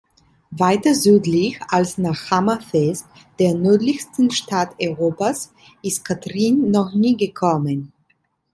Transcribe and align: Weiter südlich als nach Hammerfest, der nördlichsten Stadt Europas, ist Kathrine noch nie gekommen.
Weiter 0.49 0.95
südlich 0.95 1.59
als 1.67 1.99
nach 1.99 2.31
Hammerfest, 2.31 3.05
der 3.37 3.53
nördlichsten 3.53 4.31
Stadt 4.31 4.75
Europas, 4.81 5.53
ist 5.83 6.03
Kathrine 6.03 6.71
noch 6.71 6.95
nie 6.95 7.15
gekommen. 7.15 7.93